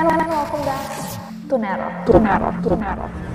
[0.00, 2.04] And welcome back to Nero.
[2.06, 3.29] To Nero, to Nero.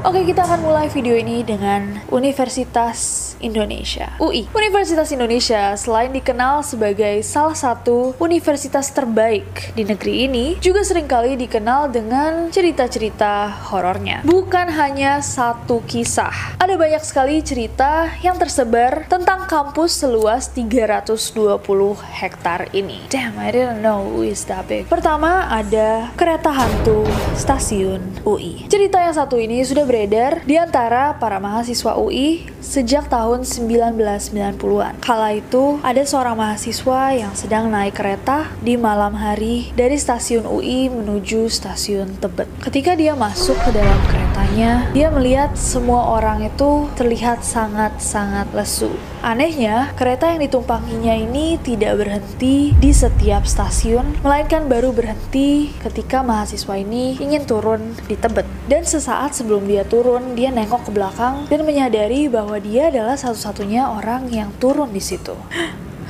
[0.00, 4.48] Oke, kita akan mulai video ini dengan Universitas Indonesia, UI.
[4.56, 11.36] Universitas Indonesia selain dikenal sebagai salah satu universitas terbaik di negeri ini, juga sering kali
[11.36, 14.24] dikenal dengan cerita-cerita horornya.
[14.24, 16.56] Bukan hanya satu kisah.
[16.56, 21.60] Ada banyak sekali cerita yang tersebar tentang kampus seluas 320
[22.00, 23.04] hektar ini.
[23.12, 24.88] Damn, I didn't know UI is that big.
[24.88, 27.04] Pertama ada kereta hantu
[27.36, 28.64] stasiun UI.
[28.72, 34.94] Cerita yang satu ini sudah beredar di antara para mahasiswa UI sejak tahun tahun 1990-an.
[35.04, 40.88] Kala itu, ada seorang mahasiswa yang sedang naik kereta di malam hari dari stasiun UI
[40.88, 42.48] menuju stasiun Tebet.
[42.58, 44.00] Ketika dia masuk ke dalam
[44.30, 48.94] keretanya, dia melihat semua orang itu terlihat sangat-sangat lesu.
[49.26, 56.78] Anehnya, kereta yang ditumpanginya ini tidak berhenti di setiap stasiun, melainkan baru berhenti ketika mahasiswa
[56.78, 58.46] ini ingin turun di Tebet.
[58.70, 63.82] Dan sesaat sebelum dia turun, dia nengok ke belakang dan menyadari bahwa dia adalah satu-satunya
[63.82, 65.34] orang yang turun di situ.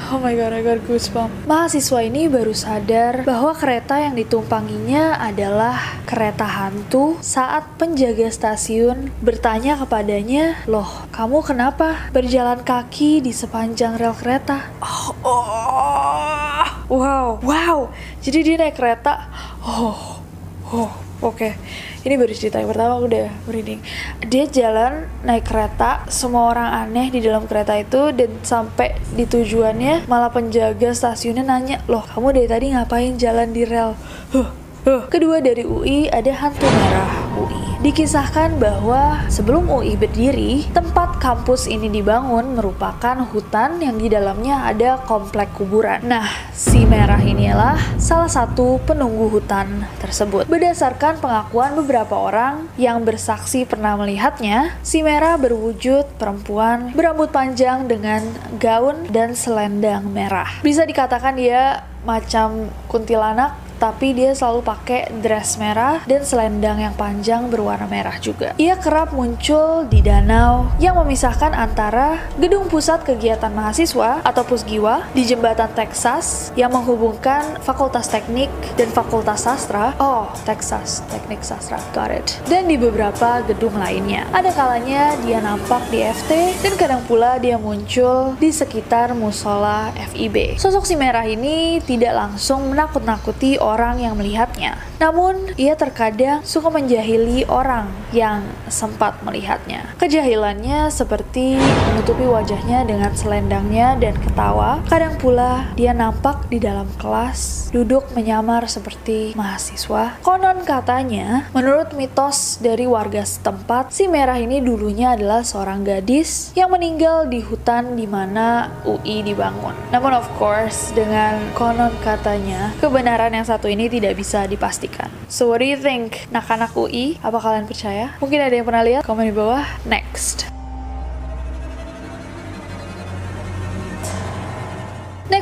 [0.08, 1.44] Oh my god, I got goosebumps.
[1.44, 5.76] Mahasiswa ini baru sadar bahwa kereta yang ditumpanginya adalah
[6.08, 14.16] kereta hantu saat penjaga stasiun bertanya kepadanya, Loh, kamu kenapa berjalan kaki di sepanjang rel
[14.16, 14.72] kereta?
[14.80, 17.78] Oh, oh, wow, wow.
[18.24, 19.28] Jadi dia naik kereta.
[19.60, 20.24] Oh,
[20.72, 20.90] oh,
[21.20, 21.36] oke.
[21.36, 21.52] Okay
[22.00, 23.80] ini baru cerita yang pertama aku udah merinding
[24.24, 30.08] dia jalan naik kereta semua orang aneh di dalam kereta itu dan sampai di tujuannya
[30.08, 33.92] malah penjaga stasiunnya nanya loh kamu dari tadi ngapain jalan di rel?
[34.32, 34.48] Huh,
[34.86, 35.08] huh.
[35.08, 41.88] kedua dari UI ada hantu merah UI Dikisahkan bahwa sebelum UI berdiri, tempat kampus ini
[41.88, 46.04] dibangun merupakan hutan yang di dalamnya ada komplek kuburan.
[46.04, 50.44] Nah, si merah inilah salah satu penunggu hutan tersebut.
[50.44, 58.20] Berdasarkan pengakuan beberapa orang yang bersaksi pernah melihatnya, si merah berwujud perempuan berambut panjang dengan
[58.60, 60.52] gaun dan selendang merah.
[60.60, 67.48] Bisa dikatakan dia macam kuntilanak tapi dia selalu pakai dress merah dan selendang yang panjang
[67.48, 68.52] berwarna merah juga.
[68.60, 75.24] Ia kerap muncul di danau yang memisahkan antara gedung pusat kegiatan mahasiswa atau pusgiwa di
[75.24, 79.96] jembatan Texas yang menghubungkan Fakultas Teknik dan Fakultas Sastra.
[79.96, 82.36] Oh, Texas, Teknik Sastra, got it.
[82.44, 84.28] Dan di beberapa gedung lainnya.
[84.36, 90.60] Ada kalanya dia nampak di FT dan kadang pula dia muncul di sekitar musola FIB.
[90.60, 93.56] Sosok si merah ini tidak langsung menakut-nakuti
[94.00, 94.80] yang melihatnya.
[94.98, 99.94] Namun, ia terkadang suka menjahili orang yang sempat melihatnya.
[99.98, 101.58] Kejahilannya seperti
[101.90, 104.82] menutupi wajahnya dengan selendangnya dan ketawa.
[104.86, 110.18] Kadang pula dia nampak di dalam kelas, duduk menyamar seperti mahasiswa.
[110.22, 116.70] Konon katanya, menurut mitos dari warga setempat, si merah ini dulunya adalah seorang gadis yang
[116.72, 119.74] meninggal di hutan di mana UI dibangun.
[119.92, 125.12] Namun of course, dengan konon katanya, kebenaran yang satu ini tidak bisa dipastikan.
[125.28, 126.26] So what do you think?
[126.32, 127.99] Anak-anak UI, apa kalian percaya?
[128.22, 129.02] Mungkin ada yang pernah lihat?
[129.04, 129.64] Komen di bawah.
[129.84, 130.59] Next.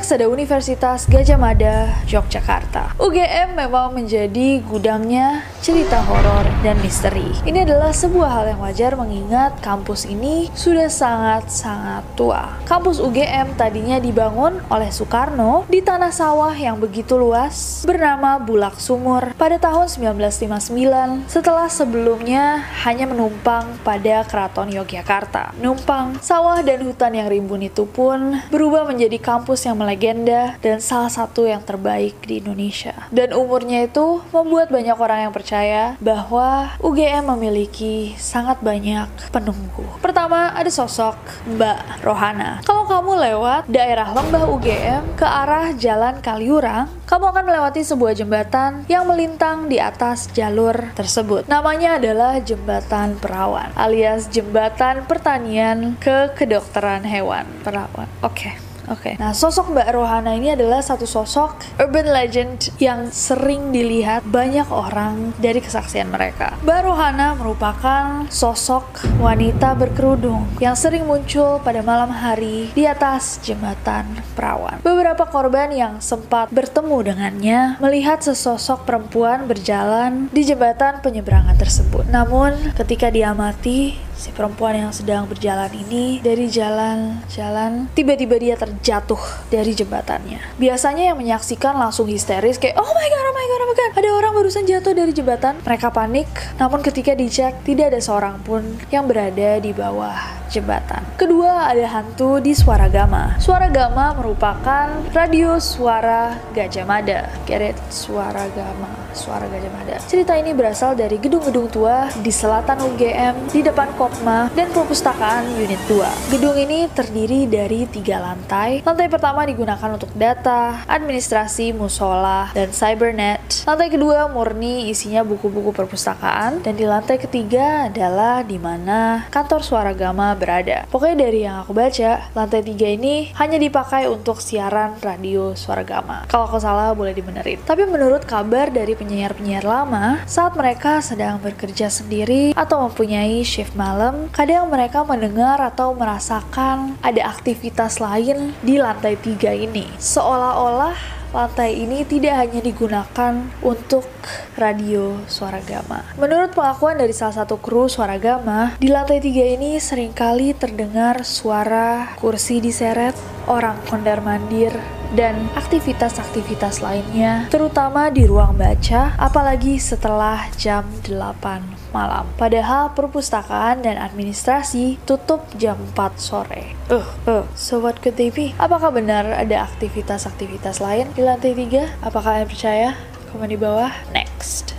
[0.09, 2.97] Ada Universitas Gajah Mada, Yogyakarta.
[2.97, 7.29] UGM memang menjadi gudangnya cerita horor dan misteri.
[7.45, 12.57] Ini adalah sebuah hal yang wajar mengingat kampus ini sudah sangat-sangat tua.
[12.65, 19.37] Kampus UGM tadinya dibangun oleh Soekarno di tanah sawah yang begitu luas bernama Bulak Sumur
[19.37, 25.53] pada tahun 1959 setelah sebelumnya hanya menumpang pada keraton Yogyakarta.
[25.61, 31.11] Numpang, sawah dan hutan yang rimbun itu pun berubah menjadi kampus yang legenda dan salah
[31.11, 32.95] satu yang terbaik di Indonesia.
[33.11, 39.83] Dan umurnya itu membuat banyak orang yang percaya bahwa UGM memiliki sangat banyak penunggu.
[39.99, 41.19] Pertama, ada sosok
[41.51, 42.63] Mbak Rohana.
[42.63, 48.87] Kalau kamu lewat daerah lembah UGM ke arah Jalan Kaliurang, kamu akan melewati sebuah jembatan
[48.87, 51.51] yang melintang di atas jalur tersebut.
[51.51, 57.43] Namanya adalah Jembatan Perawan alias Jembatan Pertanian ke Kedokteran Hewan.
[57.67, 58.07] Perawan.
[58.23, 58.55] Oke.
[58.55, 58.68] Okay.
[58.89, 59.13] Oke.
[59.13, 59.21] Okay.
[59.21, 65.31] Nah, sosok Mbak Rohana ini adalah satu sosok urban legend yang sering dilihat banyak orang
[65.37, 66.57] dari kesaksian mereka.
[66.65, 74.25] Mbak Rohana merupakan sosok wanita berkerudung yang sering muncul pada malam hari di atas jembatan
[74.33, 74.81] perawan.
[74.81, 82.09] Beberapa korban yang sempat bertemu dengannya melihat sesosok perempuan berjalan di jembatan penyeberangan tersebut.
[82.09, 89.71] Namun, ketika diamati, si perempuan yang sedang berjalan ini dari jalan-jalan tiba-tiba dia terjatuh dari
[89.71, 90.59] jembatannya.
[90.59, 93.91] Biasanya yang menyaksikan langsung histeris kayak oh my god, oh my god, oh my god,
[93.95, 95.63] ada orang barusan jatuh dari jembatan.
[95.63, 96.27] Mereka panik,
[96.59, 100.19] namun ketika dicek tidak ada seorang pun yang berada di bawah
[100.51, 101.05] jembatan.
[101.15, 103.39] Kedua ada hantu di Suara Gama.
[103.39, 107.29] Suara Gama merupakan radio suara Gajah Mada.
[107.45, 107.77] Get it?
[107.93, 109.95] Suara Gama, Suara Gajah Mada.
[110.09, 115.45] Cerita ini berasal dari gedung-gedung tua di selatan UGM di depan kota Kopma, dan perpustakaan
[115.61, 116.33] unit 2.
[116.33, 118.81] Gedung ini terdiri dari tiga lantai.
[118.81, 123.69] Lantai pertama digunakan untuk data, administrasi, musola, dan cybernet.
[123.69, 129.93] Lantai kedua murni isinya buku-buku perpustakaan, dan di lantai ketiga adalah di mana kantor suara
[129.93, 130.89] gama berada.
[130.89, 136.25] Pokoknya dari yang aku baca, lantai tiga ini hanya dipakai untuk siaran radio suara gama.
[136.25, 137.61] Kalau aku salah boleh dibenerin.
[137.61, 143.98] Tapi menurut kabar dari penyiar-penyiar lama, saat mereka sedang bekerja sendiri atau mempunyai shift malam,
[143.99, 149.91] malam, kadang mereka mendengar atau merasakan ada aktivitas lain di lantai tiga ini.
[149.99, 150.95] Seolah-olah
[151.35, 154.07] lantai ini tidak hanya digunakan untuk
[154.55, 156.15] radio suara gama.
[156.15, 161.27] Menurut pengakuan dari salah satu kru suara gama, di lantai tiga ini sering kali terdengar
[161.27, 163.19] suara kursi diseret,
[163.51, 164.79] orang mondar mandir,
[165.13, 172.29] dan aktivitas-aktivitas lainnya, terutama di ruang baca, apalagi setelah jam 8 malam.
[172.37, 176.77] Padahal perpustakaan dan administrasi tutup jam 4 sore.
[176.87, 178.53] Uh, uh, so what could they be?
[178.61, 182.05] Apakah benar ada aktivitas-aktivitas lain di lantai 3?
[182.05, 182.89] Apakah kalian percaya?
[183.33, 183.93] Komen di bawah.
[184.13, 184.78] Next.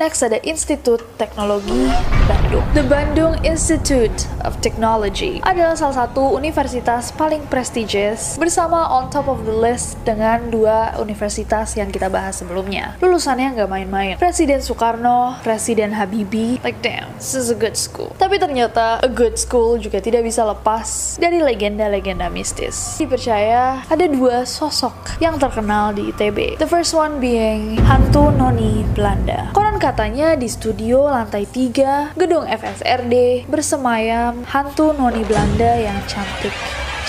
[0.00, 1.84] Next ada Institut Teknologi
[2.24, 2.64] Bandung.
[2.72, 9.44] The Bandung Institute of Technology adalah salah satu universitas paling prestigious bersama on top of
[9.44, 12.96] the list dengan dua universitas yang kita bahas sebelumnya.
[13.04, 14.14] Lulusannya nggak main-main.
[14.16, 18.16] Presiden Soekarno, Presiden Habibie, like damn, this is a good school.
[18.16, 22.96] Tapi ternyata a good school juga tidak bisa lepas dari legenda-legenda mistis.
[22.96, 26.56] Dipercaya ada dua sosok yang terkenal di ITB.
[26.56, 29.52] The first one being hantu noni Belanda.
[29.52, 36.54] Konon katanya di studio lantai 3 gedung FSRD bersemayam hantu noni Belanda yang cantik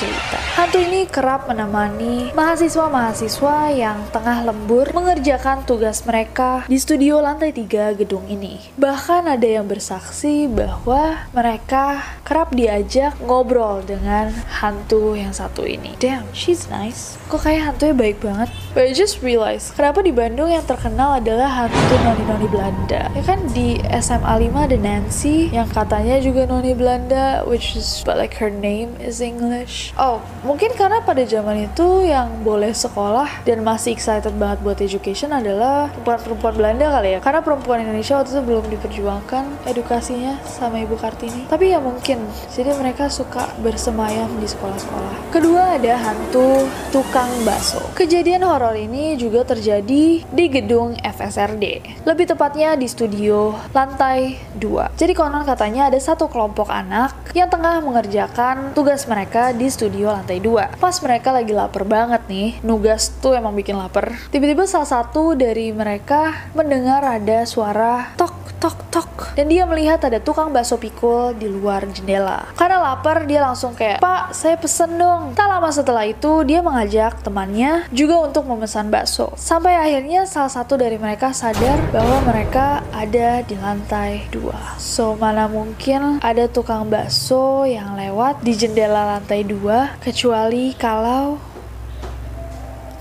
[0.02, 0.38] cerita.
[0.58, 7.94] Hantu ini kerap menemani mahasiswa-mahasiswa yang tengah lembur mengerjakan tugas mereka di studio lantai 3
[8.02, 8.58] gedung ini.
[8.82, 15.94] Bahkan ada yang bersaksi bahwa mereka kerap diajak ngobrol dengan hantu yang satu ini.
[16.02, 17.22] Damn, she's nice.
[17.30, 18.50] Kok kayak hantunya baik banget?
[18.74, 23.12] But I just realized, kenapa di Bandung yang terkenal adalah hantu noni-noni Belanda?
[23.14, 28.18] Ya kan di SMA 5 ada Nancy yang katanya juga noni Belanda, which is but
[28.18, 29.91] like her name is English.
[30.00, 35.36] Oh, mungkin karena pada zaman itu yang boleh sekolah dan masih excited banget buat education
[35.36, 37.20] adalah perempuan-perempuan Belanda kali ya.
[37.20, 41.44] Karena perempuan Indonesia waktu itu belum diperjuangkan edukasinya sama Ibu Kartini.
[41.52, 42.24] Tapi ya mungkin,
[42.56, 45.36] jadi mereka suka bersemayam di sekolah-sekolah.
[45.36, 47.84] Kedua ada hantu tukang bakso.
[47.92, 52.00] Kejadian horor ini juga terjadi di gedung FSRD.
[52.08, 54.96] Lebih tepatnya di studio lantai 2.
[54.96, 60.38] Jadi konon katanya ada satu kelompok anak yang tengah mengerjakan tugas mereka di studio lantai
[60.38, 60.78] 2.
[60.78, 64.14] Pas mereka lagi lapar banget nih, nugas tuh emang bikin lapar.
[64.30, 70.22] Tiba-tiba salah satu dari mereka mendengar ada suara tok tok tok dan dia melihat ada
[70.22, 72.46] tukang bakso pikul di luar jendela.
[72.54, 77.26] Karena lapar dia langsung kayak, "Pak, saya pesen dong." Tak lama setelah itu dia mengajak
[77.26, 79.34] temannya juga untuk memesan bakso.
[79.34, 84.78] Sampai akhirnya salah satu dari mereka sadar bahwa mereka ada di lantai dua.
[84.78, 89.61] So mana mungkin ada tukang bakso yang lewat di jendela lantai dua
[90.02, 91.38] kecuali kalau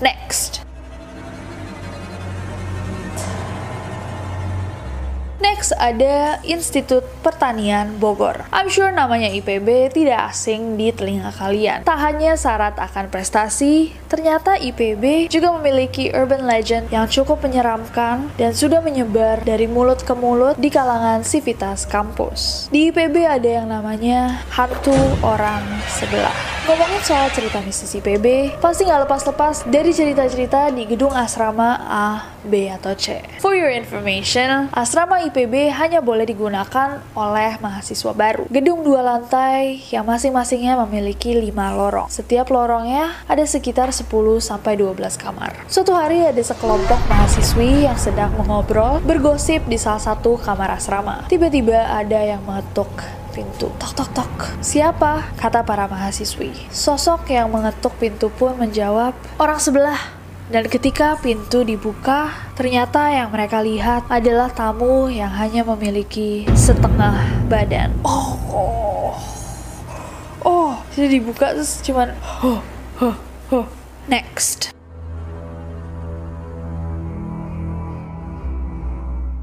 [0.01, 0.50] next.
[5.61, 8.49] Next ada Institut Pertanian Bogor.
[8.49, 11.85] I'm sure namanya IPB tidak asing di telinga kalian.
[11.85, 18.57] Tak hanya syarat akan prestasi, ternyata IPB juga memiliki urban legend yang cukup menyeramkan dan
[18.57, 22.65] sudah menyebar dari mulut ke mulut di kalangan sivitas kampus.
[22.73, 25.61] Di IPB ada yang namanya hantu orang
[25.93, 26.60] sebelah.
[26.61, 32.69] Ngomongin soal cerita mistis IPB, pasti nggak lepas-lepas dari cerita-cerita di gedung asrama A, B,
[32.69, 33.17] atau C.
[33.41, 38.45] For your information, asrama IPB hanya boleh digunakan oleh mahasiswa baru.
[38.53, 42.13] Gedung dua lantai yang masing-masingnya memiliki lima lorong.
[42.13, 44.37] Setiap lorongnya ada sekitar 10-12
[45.17, 45.65] kamar.
[45.65, 51.25] Suatu hari ada sekelompok mahasiswi yang sedang mengobrol, bergosip di salah satu kamar asrama.
[51.25, 53.71] Tiba-tiba ada yang mengetuk pintu.
[53.79, 54.33] Tok tok tok.
[54.59, 55.31] Siapa?
[55.39, 56.51] Kata para mahasiswi.
[56.69, 59.99] Sosok yang mengetuk pintu pun menjawab, orang sebelah.
[60.51, 62.27] Dan ketika pintu dibuka,
[62.59, 67.95] ternyata yang mereka lihat adalah tamu yang hanya memiliki setengah badan.
[68.03, 69.15] Oh, oh,
[70.43, 70.71] oh.
[70.91, 72.11] Jadi dibuka terus cuman,
[72.43, 72.59] oh,
[72.99, 73.15] oh,
[73.55, 73.65] oh.
[74.11, 74.75] Next.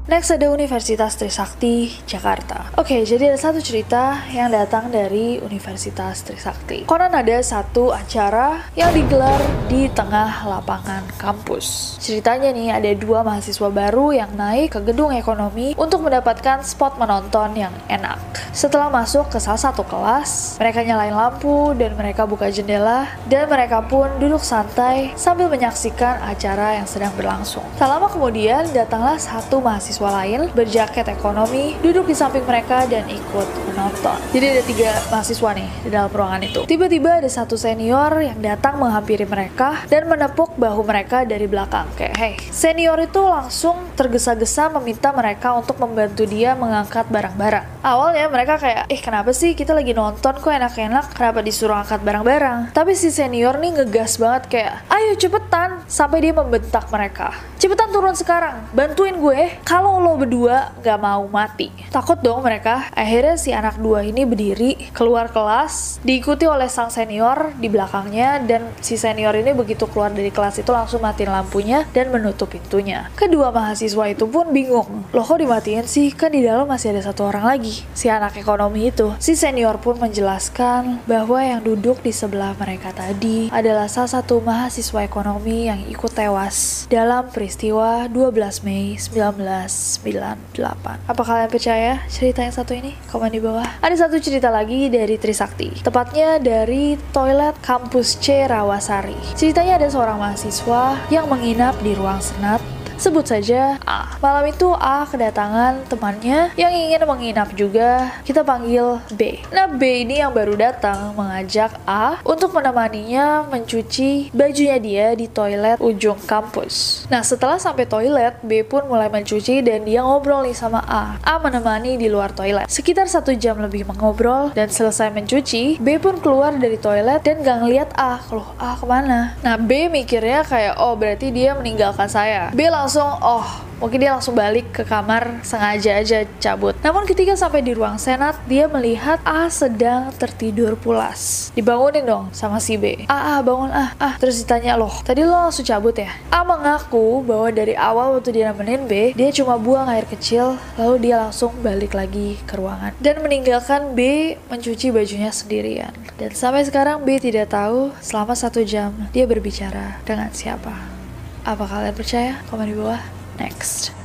[0.09, 2.73] Next ada Universitas Trisakti, Jakarta.
[2.81, 6.89] Oke, jadi ada satu cerita yang datang dari Universitas Trisakti.
[6.89, 9.37] Konon ada satu acara yang digelar
[9.69, 11.93] di tengah lapangan kampus.
[12.01, 17.53] Ceritanya nih, ada dua mahasiswa baru yang naik ke gedung ekonomi untuk mendapatkan spot menonton
[17.53, 18.17] yang enak.
[18.49, 23.85] Setelah masuk ke salah satu kelas, mereka nyalain lampu dan mereka buka jendela dan mereka
[23.85, 27.61] pun duduk santai sambil menyaksikan acara yang sedang berlangsung.
[27.77, 33.03] Tak lama kemudian, datanglah satu mahasiswa mahasiswa lain berjaket ekonomi duduk di samping mereka dan
[33.11, 34.15] ikut menonton.
[34.31, 36.61] Jadi ada tiga mahasiswa nih di dalam ruangan itu.
[36.63, 41.91] Tiba-tiba ada satu senior yang datang menghampiri mereka dan menepuk bahu mereka dari belakang.
[41.99, 47.83] Kayak, hey, senior itu langsung tergesa-gesa meminta mereka untuk membantu dia mengangkat barang-barang.
[47.83, 52.71] Awalnya mereka kayak, eh kenapa sih kita lagi nonton kok enak-enak, kenapa disuruh angkat barang-barang?
[52.71, 57.35] Tapi si senior nih ngegas banget kayak, ayo cepetan, sampai dia membentak mereka.
[57.59, 59.59] Cepetan turun sekarang, bantuin gue.
[59.67, 61.73] Kalau kalau lo berdua gak mau mati.
[61.89, 62.85] Takut dong mereka.
[62.93, 68.69] Akhirnya si anak dua ini berdiri, keluar kelas, diikuti oleh sang senior di belakangnya, dan
[68.85, 73.09] si senior ini begitu keluar dari kelas itu langsung matiin lampunya dan menutup pintunya.
[73.17, 75.09] Kedua mahasiswa itu pun bingung.
[75.09, 76.13] Loh kok dimatiin sih?
[76.13, 77.81] Kan di dalam masih ada satu orang lagi.
[77.97, 79.17] Si anak ekonomi itu.
[79.17, 85.01] Si senior pun menjelaskan bahwa yang duduk di sebelah mereka tadi adalah salah satu mahasiswa
[85.01, 91.07] ekonomi yang ikut tewas dalam peristiwa 12 Mei 19 98.
[91.07, 92.99] Apa kalian percaya cerita yang satu ini?
[93.07, 93.79] Komen di bawah.
[93.79, 95.79] Ada satu cerita lagi dari Trisakti.
[95.79, 99.15] Tepatnya dari toilet kampus C Rawasari.
[99.39, 102.59] Ceritanya ada seorang mahasiswa yang menginap di ruang senat
[102.99, 104.19] Sebut saja A.
[104.19, 108.11] Malam itu A kedatangan temannya yang ingin menginap juga.
[108.27, 109.39] Kita panggil B.
[109.55, 115.79] Nah B ini yang baru datang mengajak A untuk menemaninya mencuci bajunya dia di toilet
[115.79, 117.07] ujung kampus.
[117.07, 121.15] Nah setelah sampai toilet, B pun mulai mencuci dan dia ngobrol nih sama A.
[121.23, 122.67] A menemani di luar toilet.
[122.67, 127.63] Sekitar satu jam lebih mengobrol dan selesai mencuci, B pun keluar dari toilet dan gak
[127.63, 128.19] ngeliat A.
[128.27, 129.39] Loh A ke mana?
[129.39, 132.51] Nah B mikirnya kayak oh berarti dia meninggalkan saya.
[132.51, 133.45] B langsung langsung oh
[133.77, 136.73] mungkin dia langsung balik ke kamar sengaja aja cabut.
[136.81, 141.53] Namun ketika sampai di ruang senat, dia melihat A sedang tertidur pulas.
[141.53, 143.05] Dibangunin dong sama si B.
[143.05, 144.17] A, A bangun A, A.
[144.17, 146.09] Terus ditanya loh, tadi lo langsung cabut ya?
[146.33, 151.13] A mengaku bahwa dari awal waktu dia nemenin B, dia cuma buang air kecil, lalu
[151.13, 152.97] dia langsung balik lagi ke ruangan.
[152.97, 155.93] Dan meninggalkan B mencuci bajunya sendirian.
[156.17, 160.98] Dan sampai sekarang B tidak tahu selama satu jam dia berbicara dengan siapa.
[161.47, 162.43] Apa kalian percaya?
[162.51, 162.99] Komen di bawah.
[163.39, 163.95] Next.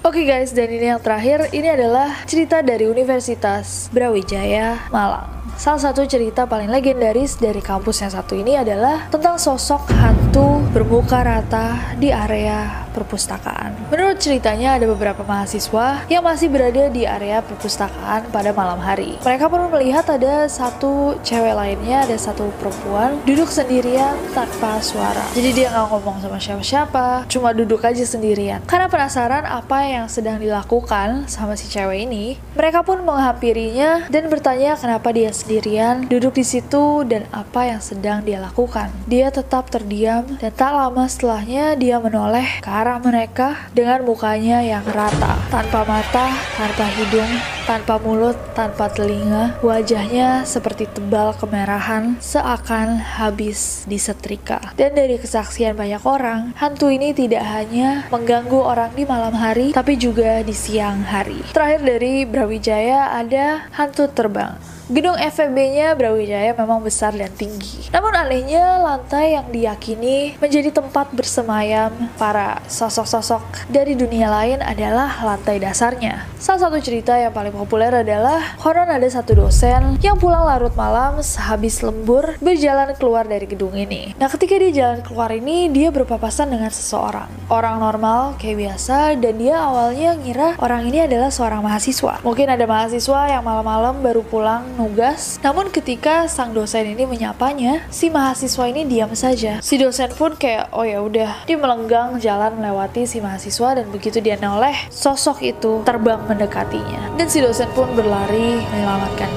[0.00, 5.28] Oke okay guys, dan ini yang terakhir, ini adalah cerita dari Universitas Brawijaya, Malang.
[5.60, 10.29] Salah satu cerita paling legendaris dari kampus yang satu ini adalah tentang sosok hantu
[10.70, 13.90] bermuka rata di area perpustakaan.
[13.90, 19.18] Menurut ceritanya ada beberapa mahasiswa yang masih berada di area perpustakaan pada malam hari.
[19.22, 25.26] Mereka pun melihat ada satu cewek lainnya, ada satu perempuan duduk sendirian tanpa suara.
[25.34, 28.62] Jadi dia nggak ngomong sama siapa-siapa, cuma duduk aja sendirian.
[28.66, 34.78] Karena penasaran apa yang sedang dilakukan sama si cewek ini, mereka pun menghampirinya dan bertanya
[34.78, 38.90] kenapa dia sendirian duduk di situ dan apa yang sedang dia lakukan.
[39.10, 44.86] Dia tetap terdiam dan tak lama setelahnya dia menoleh ke arah mereka dengan mukanya yang
[44.86, 47.32] rata, tanpa mata, tanpa hidung,
[47.66, 49.58] tanpa mulut, tanpa telinga.
[49.64, 54.74] Wajahnya seperti tebal kemerahan seakan habis disetrika.
[54.78, 59.98] Dan dari kesaksian banyak orang, hantu ini tidak hanya mengganggu orang di malam hari, tapi
[59.98, 61.42] juga di siang hari.
[61.50, 64.79] Terakhir dari Brawijaya ada hantu terbang.
[64.90, 67.86] Gedung FEB-nya Brawijaya memang besar dan tinggi.
[67.94, 75.62] Namun anehnya lantai yang diyakini menjadi tempat bersemayam para sosok-sosok dari dunia lain adalah lantai
[75.62, 76.26] dasarnya.
[76.42, 81.22] Salah satu cerita yang paling populer adalah konon ada satu dosen yang pulang larut malam
[81.22, 84.18] sehabis lembur berjalan keluar dari gedung ini.
[84.18, 87.30] Nah ketika dia jalan keluar ini dia berpapasan dengan seseorang.
[87.46, 92.18] Orang normal kayak biasa dan dia awalnya ngira orang ini adalah seorang mahasiswa.
[92.26, 95.36] Mungkin ada mahasiswa yang malam-malam baru pulang nugas.
[95.44, 99.60] Namun ketika sang dosen ini menyapanya, si mahasiswa ini diam saja.
[99.60, 104.24] Si dosen pun kayak oh ya udah, dia melenggang jalan melewati si mahasiswa dan begitu
[104.24, 107.14] dia noleh, sosok itu terbang mendekatinya.
[107.20, 109.29] Dan si dosen pun berlari menyelamatkan.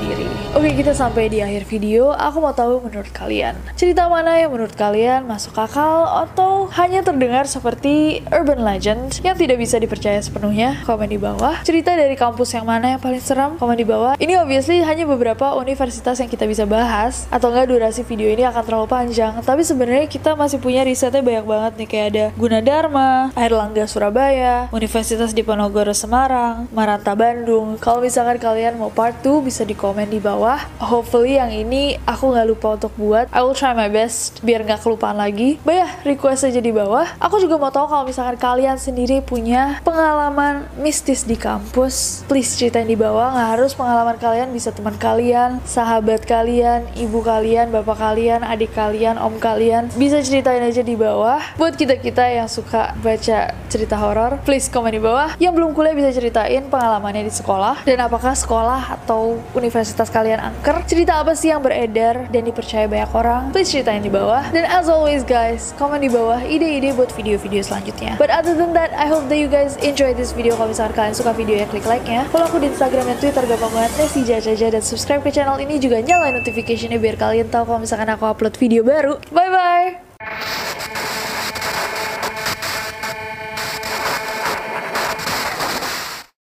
[0.53, 2.13] Oke, kita sampai di akhir video.
[2.13, 7.49] Aku mau tahu menurut kalian, cerita mana yang menurut kalian masuk akal atau hanya terdengar
[7.49, 10.77] seperti urban legend yang tidak bisa dipercaya sepenuhnya?
[10.85, 11.65] Komen di bawah.
[11.65, 13.57] Cerita dari kampus yang mana yang paling seram?
[13.57, 14.13] Komen di bawah.
[14.21, 18.61] Ini obviously hanya beberapa universitas yang kita bisa bahas atau enggak durasi video ini akan
[18.61, 23.89] terlalu panjang tapi sebenarnya kita masih punya risetnya banyak banget nih kayak ada Gunadarma, Airlangga
[23.89, 30.13] Surabaya, Universitas Diponegoro Semarang, Maranta Bandung kalau misalkan kalian mau part 2 bisa di komen
[30.13, 30.42] di bawah
[30.79, 33.31] hopefully yang ini aku nggak lupa untuk buat.
[33.31, 35.61] I will try my best biar nggak kelupaan lagi.
[35.63, 37.07] But ya request aja di bawah.
[37.21, 42.89] Aku juga mau tahu kalau misalkan kalian sendiri punya pengalaman mistis di kampus please ceritain
[42.89, 43.33] di bawah.
[43.33, 49.21] Nggak harus pengalaman kalian bisa teman kalian, sahabat kalian, ibu kalian, bapak kalian, adik kalian,
[49.21, 49.93] om kalian.
[49.93, 51.39] Bisa ceritain aja di bawah.
[51.59, 55.35] Buat kita-kita yang suka baca cerita horor, please komen di bawah.
[55.37, 57.85] Yang belum kuliah bisa ceritain pengalamannya di sekolah.
[57.85, 60.81] Dan apakah sekolah atau universitas kalian angker.
[60.85, 63.41] Cerita apa sih yang beredar dan dipercaya banyak orang?
[63.55, 64.43] Please ceritain di bawah.
[64.51, 68.17] Dan as always guys, komen di bawah ide-ide buat video-video selanjutnya.
[68.17, 70.57] But other than that, I hope that you guys enjoy this video.
[70.57, 72.27] Kalau misalkan kalian suka videonya, klik like-nya.
[72.33, 73.91] Follow aku di Instagram dan Twitter gampang banget.
[73.97, 77.83] Nesi Jajaja dan subscribe subscribe ke channel ini juga nyalain notificationnya biar kalian tahu kalau
[77.83, 79.21] misalkan aku upload video baru.
[79.29, 80.72] Bye bye.